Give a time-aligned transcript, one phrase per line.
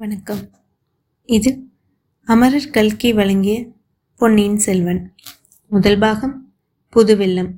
[0.00, 0.38] வணக்கம்.
[1.24, 1.62] இது
[2.24, 3.66] அமரர் கல்கி வழங்கிய
[4.16, 5.14] பொன்னியின் செல்வன்.
[5.68, 6.52] முதல் பாகம்
[6.96, 7.48] புதுவெல்லம்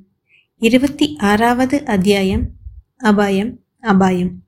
[0.57, 2.49] இருபத்தி ஆறாவது அத்தியாயம்
[2.97, 4.43] அபாயம் அபாயம்.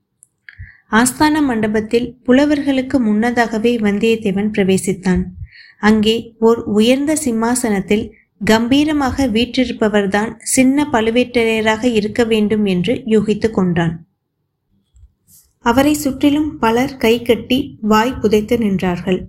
[0.90, 5.22] ஆஸ்தான மண்டபத்தில் புலவர்களுக்கு முன்னதாகவே வந்தியத்தேவன் பிரவேசித்தான்.
[5.78, 8.14] அங்கே ஓர் உயர்ந்த சிம்மாசனத்தில்
[8.44, 14.03] கம்பீரமாக வீற்றிருப்பவர்தான் சின்ன பழுவேட்டரையராக இருக்க வேண்டும் என்று யூகித்துக் கொண்டான்.
[15.64, 19.20] அவரை சுற்றிலும் பலர் கை கட்டி வாய் புதைத்து நின்றார்கள்.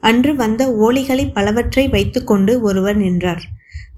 [0.00, 3.42] அன்று வந்த ஓலிகளை பலவற்றை வைத்துக்கொண்டு ஒருவர் நின்றார்.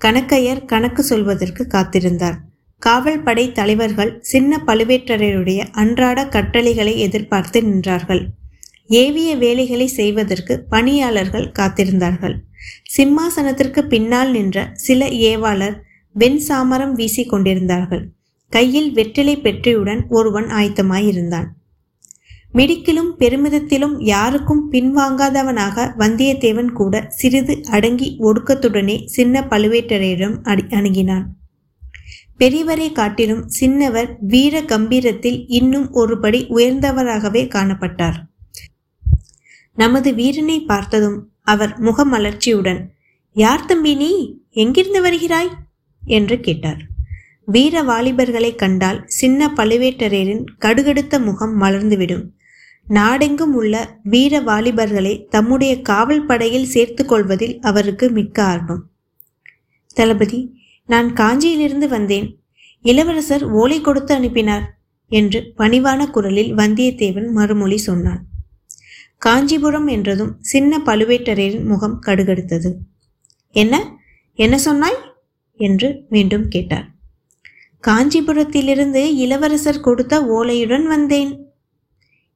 [0.05, 2.39] கணக்கையர் கணக்கு சொல்வதற்கு காத்திருந்தார்.
[2.79, 8.25] காவல் படை தலைவர்கள் சின்ன பழுவேட்டரையருடைய அன்றாட கட்டளைகளை எதிர்பார்த்து நின்றார்கள்.
[8.87, 12.37] ஏவிய வேலைகளை செய்வதற்கு பணியாளர்கள் காத்திருந்தார்கள்.
[12.97, 15.77] சிம்மாசனத்திற்கு பின்னால் நின்ற சில ஏவாளர்
[16.13, 18.05] வெண் சாமரம் வீசி கொண்டிருந்தார்கள்.
[18.51, 21.49] கையில் வெற்றிலை பெற்றியுடன் ஒருவன் ஆயத்தமாயிருந்தான்.
[22.55, 31.25] மிடிக்கிலும் பெருமிதத்திலும் யாருக்கும் பின்வாங்காதவனாக வந்தியத்தேவன் கூட சிறிது அடங்கி ஒடுக்கத்துடனே சின்ன பழுவேட்டரையரிடம் அடி அணுகினான்.
[32.39, 38.15] பெரியவரை காட்டிலும் சின்னவர் வீர கம்பீரத்தில் இன்னும் ஒருபடி உயர்ந்தவராகவே காணப்பட்டார்.
[39.75, 42.81] நமது வீரனை பார்த்ததும் அவர் முகமலர்ச்சியுடன்
[43.33, 44.41] யார் தம்பி நீ?
[44.51, 45.51] எங்கிருந்து வருகிறாய்?
[46.05, 46.79] என்று கேட்டார்.
[47.47, 52.25] வீர வாலிபர்களை கண்டால் சின்ன பழுவேட்டரையரின் கடுகடுத்த முகம் மலர்ந்துவிடும்.
[52.89, 58.91] நாடெங்கும் உள்ள வீர வாலிபர்களை தம்முடைய காவல் படையில் சேர்த்து கொள்வதில் அவருக்கு மிக்க ஆர்வம்.
[59.95, 62.43] தளபதி நான் காஞ்சியிலிருந்து வந்தேன்.
[62.83, 68.27] இளவரசர் ஓலை கொடுத்து அனுப்பினார் என்று பணிவான குரலில் வந்தியத்தேவன் மறுமொழி சொன்னான்.
[69.19, 72.73] காஞ்சிபுரம் என்றதும் சின்ன பழுவேட்டரையரின் முகம் கடுகடுத்தது.
[73.51, 73.99] என்ன?
[74.35, 74.97] என்ன சொன்னாய்?
[75.57, 76.89] என்று மீண்டும் கேட்டார்.
[77.87, 81.44] காஞ்சிபுரத்திலிருந்து இளவரசர் கொடுத்த ஓலையுடன் வந்தேன்.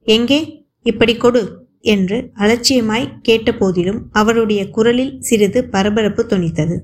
[0.03, 0.67] எங்கே?
[0.83, 6.77] இப்படி கொடு என்று அலட்சியமாய் கேட்டபோதிலும் அவருடைய குரலில் சிறிது பரபரப்பு தொனித்தது.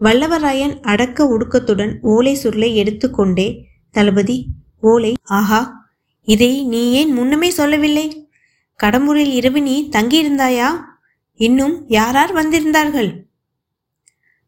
[0.00, 4.46] வல்லவராயன் அடக்க ஒடுக்கத்துடன் ஓலை சுருளை எடுத்துக்கொண்டே தளபதி
[4.80, 5.88] ஓலை ஆஹா
[6.24, 8.28] இதை நீ ஏன் முன்னமே சொல்லவில்லை?
[8.82, 10.68] கடம்பூரில் இரவு நீ தங்கியிருந்தாயா?
[11.36, 13.28] இன்னும் யாரார் வந்திருந்தார்கள்?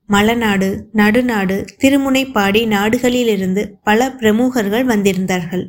[0.08, 5.64] மலநாடு நடுநாடு திருமுனைப்பாடி நாடுகளிலிருந்து பல பிரமுகர்கள் வந்திருந்தார்கள்.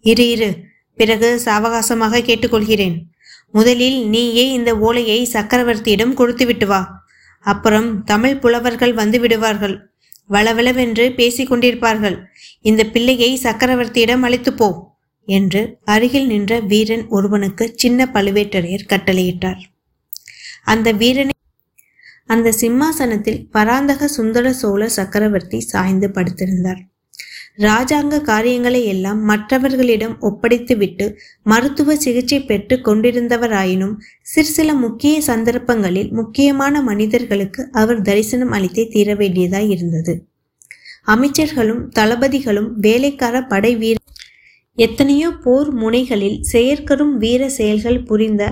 [0.00, 0.66] இரு இரு
[1.00, 2.96] பிறகு சாவகாசமாக கேட்டுக்கொள்கிறேன்.
[3.56, 6.80] முதலில் நீயே இந்த ஓலையை சக்கரவர்த்தியிடம் கொடுத்துவிட்டு வா.
[7.44, 9.76] அப்புறம் தமிழ் புலவர்கள் வந்து விடுவார்கள்.
[10.30, 12.16] வளவளவென்று பேசிக் கொண்டிருப்பார்கள்.
[12.60, 14.68] இந்த பிள்ளையை சக்கரவர்த்தியிடம் அழைத்து போ
[15.28, 19.62] என்று அருகில் நின்ற வீரன் ஒருவனுக்கு சின்ன பழுவேட்டரையர் கட்டளையிட்டார்.
[20.64, 21.34] அந்த வீரனை
[22.26, 26.80] அந்த சிம்மாசனத்தில் பராந்தக சுந்தர சோழ சக்கரவர்த்தி சாய்ந்து படுத்திருந்தார்.
[27.58, 31.06] ராஜாங்க காரியங்களை எல்லாம் மற்றவர்களிடம் ஒப்படைத்துவிட்டு
[31.42, 39.70] மருத்துவ சிகிச்சை பெற்று கொண்டிருந்தவராயினும் சிறு சில முக்கிய சந்தர்ப்பங்களில் முக்கியமான மனிதர்களுக்கு அவர் தரிசனம் அளித்தே தீர வேண்டியதாய்
[39.70, 40.14] இருந்தது.
[41.06, 43.97] அமைச்சர்களும் தளபதிகளும் வேலைக்கார படை வீர
[44.78, 48.42] எத்தனையோ போர் முனைகளில் செயற்கரும் வீர செயல்கள் புரிந்த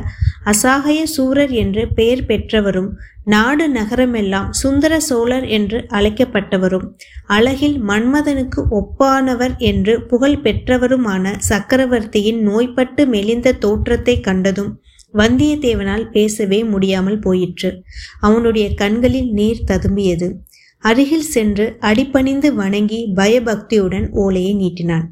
[0.44, 2.88] அசாகய சூரர் என்று பெயர் பெற்றவரும்
[3.24, 6.86] நாடு நகரமெல்லாம் சுந்தர சோழர் என்று அழைக்கப்பட்டவரும்
[7.26, 14.72] அழகில் மன்மதனுக்கு ஒப்பானவர் என்று புகழ் பெற்றவருமான சக்கரவர்த்தியின் நோய்பட்டு மெலிந்த தோற்றத்தை கண்டதும்
[15.14, 17.70] வந்தியத்தேவனால் பேசவே முடியாமல் போயிற்று.
[18.20, 20.28] அவனுடைய கண்களில் நீர் ததும்பியது.
[20.82, 25.06] அருகில் சென்று அடிபணிந்து வணங்கி பயபக்தியுடன் ஓலையை நீட்டினான்.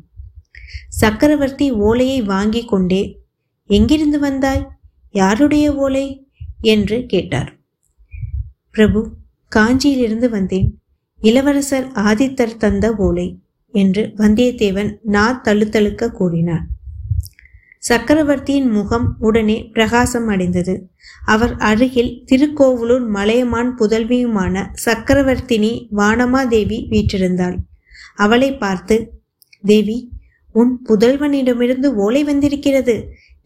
[0.88, 3.20] சக்கரவர்த்தி ஓலையை வாங்கி கொண்டே
[3.66, 4.68] எங்கிருந்து வந்தாய்?
[5.10, 6.28] யாருடைய ஓலை?
[6.60, 7.56] என்று கேட்டார்.
[8.70, 9.12] பிரபு
[9.56, 10.80] காஞ்சியிலிருந்து வந்தேன்.
[11.20, 13.38] இளவரசர் ஆதித்தர் தந்த ஓலை
[13.70, 16.64] என்று வந்தியத்தேவன் நா தழுத்தழுக்க கூறினார்
[17.78, 20.90] சக்கரவர்த்தியின் முகம் உடனே பிரகாசம் அடைந்தது.
[21.24, 27.56] அவர் அருகில் திருக்கோவலூர் மலையமான் புதல்வியுமான சக்கரவர்த்தினி வானமாதேவி வீற்றிருந்தாள்.
[28.14, 29.22] அவளை பார்த்து
[29.62, 30.12] தேவி
[30.54, 32.94] உன் புதல்வனிடமிருந்து ஓலை வந்திருக்கிறது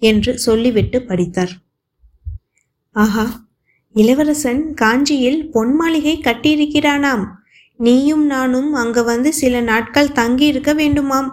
[0.02, 1.52] என்று சொல்லிவிட்டு படித்தார்.
[2.96, 3.26] ஆஹா
[3.94, 7.24] இளவரசன் காஞ்சியில் பொன் மாளிகை கட்டியிருக்கிறானாம்.
[7.80, 11.30] நீயும் நானும் அங்கு வந்து சில நாட்கள் தங்கி இருக்க வேண்டுமாம்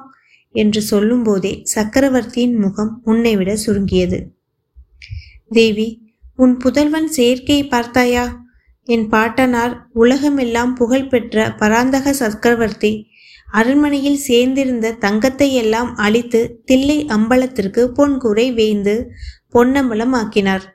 [0.55, 4.19] என்று சொல்லும்போதே சக்கரவர்த்தியின் முகம் உன்னை விட சுருங்கியது.
[5.49, 5.87] தேவி
[6.35, 8.25] உன் புதல்வன் செயற்கையை பார்த்தாயா?
[8.87, 12.91] என் பாட்டனார் உலகமெல்லாம் புகழ்பெற்ற பராந்தக சக்கரவர்த்தி
[13.47, 18.95] அரண்மனையில் சேர்ந்திருந்த தங்கத்தை எல்லாம் அழித்து தில்லை அம்பலத்திற்கு பொன்கூரை வேய்ந்து
[19.49, 20.65] பொன்னம்பலம் ஆக்கினார்.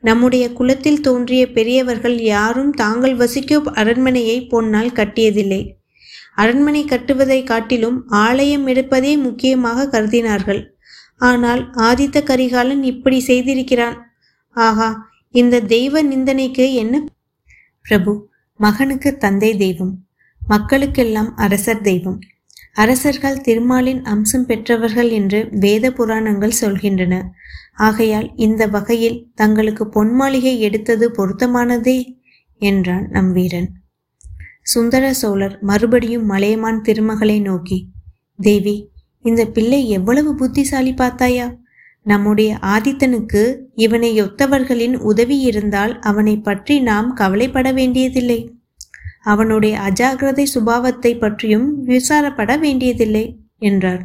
[0.00, 5.62] நம்முடைய குலத்தில் தோன்றிய பெரியவர்கள் யாரும் தாங்கள் வசிக்கும் அரண்மனையை பொன்னால் கட்டியதில்லை.
[6.34, 10.62] அரண்மனை கட்டுவதை காட்டிலும் ஆலயம் எடுப்பதே முக்கியமாக கருதினார்கள்.
[11.16, 13.96] ஆனால் ஆதித்த கரிகாலன் இப்படி செய்திருக்கிறான்.
[14.56, 14.88] ஆகா
[15.30, 17.04] இந்த தெய்வ நிந்தனைக்கு என்ன?
[17.82, 18.12] பிரபு
[18.56, 19.92] மகனுக்கு தந்தை தெய்வம்.
[20.50, 22.18] மக்களுக்கெல்லாம் அரசர் தெய்வம்.
[22.74, 27.22] அரசர்கள் திருமாலின் அம்சம் பெற்றவர்கள் என்று வேத புராணங்கள் சொல்கின்றன.
[27.76, 31.98] ஆகையால் இந்த வகையில் தங்களுக்கு பொன்மாளிகை எடுத்தது பொருத்தமானதே?
[32.58, 33.68] என்றான் நம் வீரன்.
[34.62, 37.78] சுந்தர சோழர் மறுபடியும் மலையமான் திருமகளை நோக்கி
[38.38, 38.90] தேவி
[39.24, 41.46] இந்த பிள்ளை எவ்வளவு புத்திசாலி பார்த்தாயா?
[42.02, 43.42] நம்முடைய ஆதித்தனுக்கு
[43.74, 48.59] இவனை ஒத்தவர்களின் உதவி இருந்தால் அவனை பற்றி நாம் கவலைப்பட வேண்டியதில்லை.
[49.26, 53.24] அவனுடைய அஜாகிரதை சுபாவத்தை பற்றியும் விசாரப்பட வேண்டியதில்லை
[53.58, 54.02] என்றார்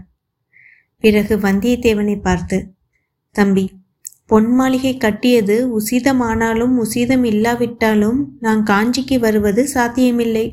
[1.04, 2.58] பிறகு வந்தியத்தேவனை பார்த்து
[3.36, 3.66] தம்பி
[4.28, 10.46] பொன் மாளிகை கட்டியது உசிதமானாலும் உசிதம் இல்லாவிட்டாலும் நான் காஞ்சிக்கு வருவது சாத்தியமில்லை.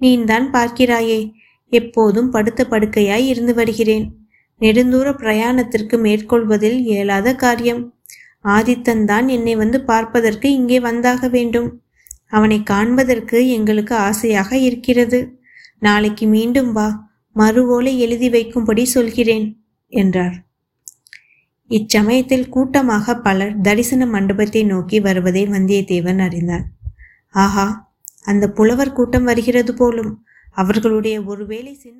[0.00, 1.20] நீந்தான் பார்க்கிறாயே
[1.72, 4.04] எப்போதும் படுத்த படுக்கையாய் இருந்து வருகிறேன்.
[4.60, 7.82] நெடுந்தூர பிரயாணத்திற்கு மேற்கொள்வதில் இயலாத காரியம்.
[8.48, 11.68] ஆதித்தன் தான் என்னை வந்து பார்ப்பதற்கு இங்கே வந்தாக வேண்டும்.
[12.32, 15.20] அவனை காண்பதற்கு எங்களுக்கு ஆசையாக இருக்கிறது.
[15.78, 16.88] நாளைக்கு மீண்டும் வா
[17.36, 19.46] மறுவோலை எழுதி வைக்கும்படி சொல்கிறேன்
[19.92, 20.36] என்றார்
[21.70, 26.66] இச்சமயத்தில் கூட்டமாக பலர் தரிசன மண்டபத்தை நோக்கி வருவதை வந்தியத்தேவன் அறிந்தான்
[27.34, 27.66] ஆஹா
[28.24, 30.12] அந்த புலவர் கூட்டம் வருகிறது போலும்
[30.52, 31.94] அவர்களுடைய ஒருவேளை சின்ன